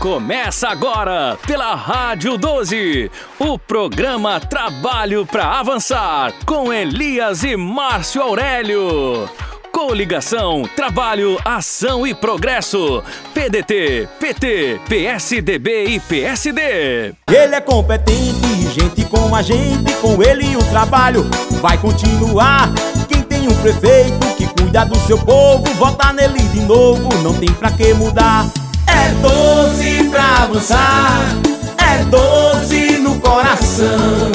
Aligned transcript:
Começa 0.00 0.66
agora 0.66 1.36
pela 1.46 1.74
Rádio 1.74 2.38
12, 2.38 3.10
o 3.38 3.58
programa 3.58 4.40
Trabalho 4.40 5.26
para 5.26 5.60
Avançar 5.60 6.32
com 6.46 6.72
Elias 6.72 7.44
e 7.44 7.54
Márcio 7.54 8.22
Aurélio. 8.22 9.28
Coligação, 9.70 10.62
Trabalho, 10.74 11.38
Ação 11.44 12.06
e 12.06 12.14
Progresso. 12.14 13.02
PDT, 13.34 14.08
PT, 14.18 14.80
PSDB 14.88 15.84
e 15.88 16.00
PSD. 16.00 17.14
Ele 17.30 17.54
é 17.54 17.60
competente, 17.60 18.72
gente 18.72 19.04
com 19.04 19.36
a 19.36 19.42
gente, 19.42 19.92
com 20.00 20.22
ele 20.22 20.56
o 20.56 20.64
trabalho 20.70 21.28
vai 21.60 21.76
continuar. 21.76 22.70
Quem 23.06 23.20
tem 23.20 23.48
um 23.48 23.54
prefeito 23.56 24.34
que 24.38 24.46
cuida 24.46 24.86
do 24.86 24.98
seu 25.00 25.18
povo, 25.18 25.64
vota 25.74 26.10
nele 26.10 26.38
de 26.38 26.60
novo, 26.60 27.06
não 27.22 27.34
tem 27.34 27.52
pra 27.52 27.70
que 27.70 27.92
mudar. 27.92 28.46
É 29.10 29.14
doce 29.14 30.08
pra 30.08 30.44
avançar, 30.44 31.20
é 31.78 32.04
doce 32.04 32.98
no 32.98 33.18
coração. 33.18 34.30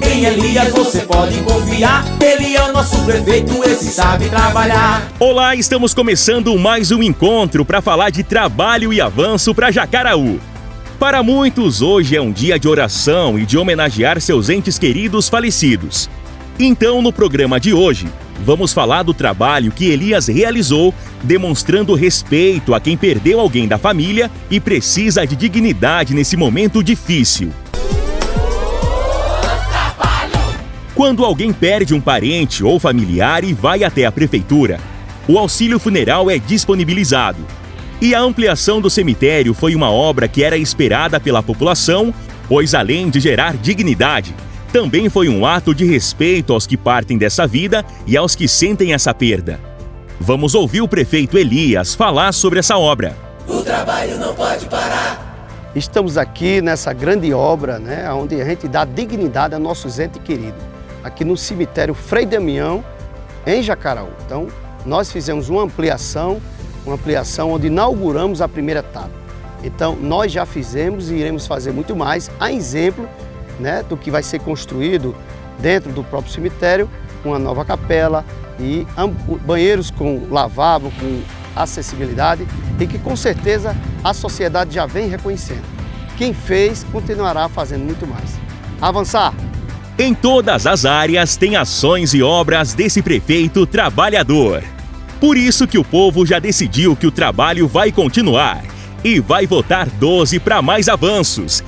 Em 0.00 0.24
Elias 0.24 0.70
você 0.70 1.00
pode 1.00 1.36
confiar, 1.42 2.06
ele 2.18 2.56
é 2.56 2.62
o 2.62 2.72
nosso 2.72 3.04
prefeito, 3.04 3.62
esse 3.64 3.90
sabe 3.90 4.30
trabalhar. 4.30 5.06
Olá, 5.20 5.54
estamos 5.54 5.92
começando 5.92 6.58
mais 6.58 6.90
um 6.90 7.02
encontro 7.02 7.66
para 7.66 7.82
falar 7.82 8.08
de 8.08 8.22
trabalho 8.22 8.94
e 8.94 9.00
avanço 9.00 9.54
para 9.54 9.70
Jacaraú. 9.70 10.40
Para 10.98 11.22
muitos, 11.22 11.82
hoje 11.82 12.16
é 12.16 12.22
um 12.22 12.32
dia 12.32 12.58
de 12.58 12.66
oração 12.66 13.38
e 13.38 13.44
de 13.44 13.58
homenagear 13.58 14.22
seus 14.22 14.48
entes 14.48 14.78
queridos 14.78 15.28
falecidos. 15.28 16.08
Então, 16.58 17.02
no 17.02 17.12
programa 17.12 17.60
de 17.60 17.74
hoje, 17.74 18.08
vamos 18.42 18.72
falar 18.72 19.02
do 19.02 19.12
trabalho 19.12 19.70
que 19.70 19.90
Elias 19.90 20.28
realizou, 20.28 20.94
demonstrando 21.22 21.94
respeito 21.94 22.74
a 22.74 22.80
quem 22.80 22.96
perdeu 22.96 23.40
alguém 23.40 23.66
da 23.66 23.78
família 23.78 24.30
e 24.50 24.60
precisa 24.60 25.26
de 25.26 25.36
dignidade 25.36 26.14
nesse 26.14 26.36
momento 26.36 26.82
difícil. 26.82 27.50
Quando 30.94 31.24
alguém 31.24 31.52
perde 31.52 31.94
um 31.94 32.00
parente 32.00 32.64
ou 32.64 32.80
familiar 32.80 33.44
e 33.44 33.52
vai 33.52 33.84
até 33.84 34.04
a 34.04 34.10
prefeitura, 34.10 34.80
o 35.28 35.38
auxílio 35.38 35.78
funeral 35.78 36.28
é 36.28 36.38
disponibilizado. 36.38 37.38
E 38.00 38.14
a 38.14 38.20
ampliação 38.20 38.80
do 38.80 38.90
cemitério 38.90 39.54
foi 39.54 39.74
uma 39.74 39.90
obra 39.90 40.26
que 40.26 40.42
era 40.42 40.56
esperada 40.56 41.20
pela 41.20 41.42
população, 41.42 42.12
pois 42.48 42.74
além 42.74 43.10
de 43.10 43.20
gerar 43.20 43.56
dignidade, 43.56 44.34
também 44.72 45.08
foi 45.08 45.28
um 45.28 45.46
ato 45.46 45.74
de 45.74 45.84
respeito 45.84 46.52
aos 46.52 46.66
que 46.66 46.76
partem 46.76 47.16
dessa 47.16 47.46
vida 47.46 47.84
e 48.06 48.16
aos 48.16 48.34
que 48.34 48.46
sentem 48.46 48.92
essa 48.92 49.14
perda. 49.14 49.67
Vamos 50.20 50.52
ouvir 50.52 50.80
o 50.80 50.88
prefeito 50.88 51.38
Elias 51.38 51.94
falar 51.94 52.32
sobre 52.32 52.58
essa 52.58 52.76
obra. 52.76 53.16
O 53.46 53.62
trabalho 53.62 54.18
não 54.18 54.34
pode 54.34 54.66
parar. 54.66 55.70
Estamos 55.76 56.18
aqui 56.18 56.60
nessa 56.60 56.92
grande 56.92 57.32
obra, 57.32 57.78
né, 57.78 58.12
onde 58.12 58.40
a 58.40 58.44
gente 58.44 58.66
dá 58.66 58.84
dignidade 58.84 59.54
a 59.54 59.60
nossos 59.60 60.00
entes 60.00 60.20
queridos, 60.22 60.60
aqui 61.04 61.24
no 61.24 61.36
cemitério 61.36 61.94
Frei 61.94 62.26
Damião, 62.26 62.84
em 63.46 63.62
Jacaraú. 63.62 64.08
Então, 64.26 64.48
nós 64.84 65.12
fizemos 65.12 65.48
uma 65.48 65.62
ampliação, 65.62 66.42
uma 66.84 66.96
ampliação 66.96 67.52
onde 67.52 67.68
inauguramos 67.68 68.42
a 68.42 68.48
primeira 68.48 68.80
etapa. 68.80 69.12
Então, 69.62 69.94
nós 69.94 70.32
já 70.32 70.44
fizemos 70.44 71.12
e 71.12 71.14
iremos 71.14 71.46
fazer 71.46 71.70
muito 71.70 71.94
mais, 71.94 72.28
a 72.40 72.50
exemplo 72.50 73.08
né, 73.60 73.84
do 73.88 73.96
que 73.96 74.10
vai 74.10 74.24
ser 74.24 74.40
construído 74.40 75.14
dentro 75.60 75.92
do 75.92 76.02
próprio 76.02 76.32
cemitério, 76.32 76.90
uma 77.24 77.38
nova 77.38 77.64
capela 77.64 78.24
e 78.58 78.86
banheiros 79.46 79.90
com 79.90 80.26
lavabo, 80.30 80.92
com 80.98 81.20
acessibilidade 81.54 82.46
e 82.78 82.86
que 82.86 82.98
com 82.98 83.16
certeza 83.16 83.76
a 84.02 84.14
sociedade 84.14 84.74
já 84.74 84.86
vem 84.86 85.08
reconhecendo. 85.08 85.64
Quem 86.16 86.32
fez 86.32 86.84
continuará 86.90 87.48
fazendo 87.48 87.84
muito 87.84 88.06
mais. 88.06 88.38
Avançar! 88.80 89.34
Em 89.98 90.14
todas 90.14 90.66
as 90.66 90.84
áreas 90.84 91.36
tem 91.36 91.56
ações 91.56 92.14
e 92.14 92.22
obras 92.22 92.74
desse 92.74 93.02
prefeito 93.02 93.66
trabalhador. 93.66 94.62
Por 95.20 95.36
isso 95.36 95.66
que 95.66 95.78
o 95.78 95.84
povo 95.84 96.24
já 96.24 96.38
decidiu 96.38 96.94
que 96.94 97.06
o 97.06 97.10
trabalho 97.10 97.66
vai 97.66 97.90
continuar 97.90 98.62
e 99.02 99.18
vai 99.18 99.46
votar 99.46 99.88
12 99.88 100.38
para 100.38 100.62
mais 100.62 100.88
avanços. 100.88 101.64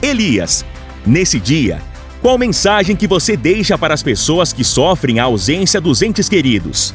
Elias, 0.00 0.64
Nesse 1.06 1.38
dia, 1.38 1.82
qual 2.24 2.38
mensagem 2.38 2.96
que 2.96 3.06
você 3.06 3.36
deixa 3.36 3.76
para 3.76 3.92
as 3.92 4.02
pessoas 4.02 4.50
que 4.50 4.64
sofrem 4.64 5.20
a 5.20 5.24
ausência 5.24 5.78
dos 5.78 6.00
entes 6.00 6.26
queridos? 6.26 6.94